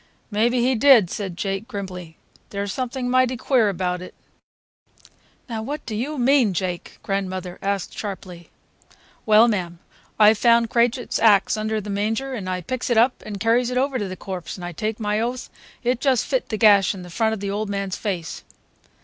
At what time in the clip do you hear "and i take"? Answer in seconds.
14.57-14.99